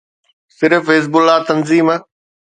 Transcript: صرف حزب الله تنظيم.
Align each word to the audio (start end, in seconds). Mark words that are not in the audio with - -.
صرف 0.59 0.83
حزب 0.95 1.13
الله 1.19 1.37
تنظيم. 1.49 1.87